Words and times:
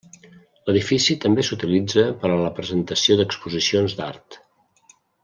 L'edifici 0.69 1.15
també 1.25 1.43
s'utilitza 1.49 2.05
per 2.23 2.31
a 2.31 2.39
la 2.39 2.51
presentació 2.61 3.19
d'exposicions 3.21 3.97
d'art. 4.01 4.39